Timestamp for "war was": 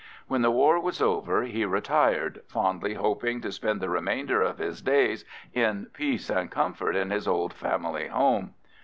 0.49-0.99